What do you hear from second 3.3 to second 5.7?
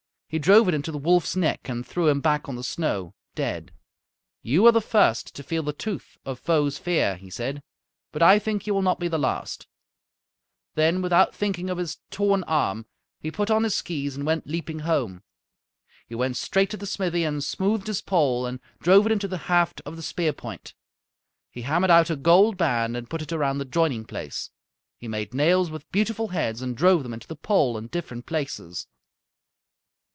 dead. "You are the first to feel